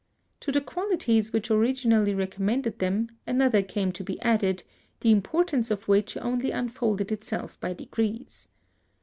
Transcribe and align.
To 0.39 0.51
the 0.51 0.61
qualities 0.61 1.31
which 1.31 1.51
originally 1.51 2.15
recommended 2.15 2.79
them, 2.79 3.09
another 3.27 3.61
came 3.61 3.91
to 3.91 4.03
be 4.03 4.19
added, 4.23 4.63
the 5.01 5.11
importance 5.11 5.69
of 5.69 5.87
which 5.87 6.17
only 6.17 6.49
unfolded 6.49 7.11
itself 7.11 7.59
by 7.59 7.73
degrees. 7.73 8.47